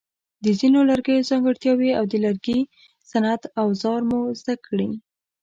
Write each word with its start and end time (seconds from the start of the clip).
د 0.43 0.45
ځینو 0.59 0.79
لرګیو 0.89 1.27
ځانګړتیاوې 1.29 1.91
او 1.99 2.03
د 2.11 2.13
لرګي 2.25 2.59
صنعت 3.09 3.43
اوزار 3.61 4.01
مو 4.09 4.19
زده 4.39 4.55
کړي. 4.65 4.89